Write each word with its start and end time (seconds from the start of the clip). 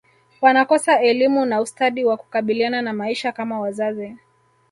wanakosa 0.41 0.99
elimu 1.01 1.45
na 1.45 1.61
ustadi 1.61 2.05
wa 2.05 2.17
kukabiliana 2.17 2.81
na 2.81 2.93
maisha 2.93 3.31
kama 3.31 3.59
wazazi 3.59 4.17